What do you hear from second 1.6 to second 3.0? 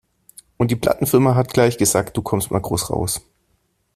gesagt, du kommst mal groß